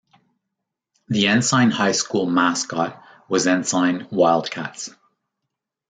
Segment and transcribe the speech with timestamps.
[1.09, 4.89] The Ensign High School mascot was Ensign Wildcats.